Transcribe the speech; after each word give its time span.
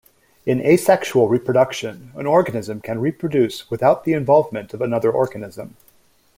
In 0.47 0.61
asexual 0.61 1.27
reproduction, 1.29 2.11
an 2.15 2.25
organism 2.25 2.81
can 2.81 2.99
reproduce 2.99 3.69
without 3.69 4.03
the 4.03 4.13
involvement 4.13 4.73
of 4.73 4.81
another 4.81 5.11
organism. 5.11 5.77